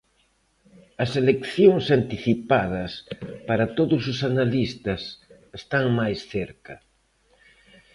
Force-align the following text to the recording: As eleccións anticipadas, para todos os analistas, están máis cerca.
As 1.03 1.11
eleccións 1.21 1.85
anticipadas, 1.99 2.91
para 3.47 3.71
todos 3.77 4.01
os 4.11 4.19
analistas, 4.31 5.01
están 5.61 5.85
máis 5.99 6.19
cerca. 6.33 6.75